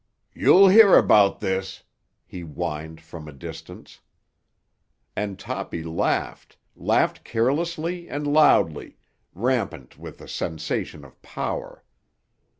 "You'll 0.33 0.67
hear 0.69 0.95
about 0.95 1.41
this!" 1.41 1.83
he 2.25 2.41
whined 2.41 2.99
from 2.99 3.27
a 3.27 3.31
distance. 3.31 3.99
And 5.15 5.37
Toppy 5.37 5.83
laughed, 5.83 6.57
laughed 6.75 7.23
carelessly 7.23 8.09
and 8.09 8.25
loudly, 8.25 8.97
rampant 9.35 9.99
with 9.99 10.17
the 10.17 10.27
sensation 10.27 11.05
of 11.05 11.21
power. 11.21 11.83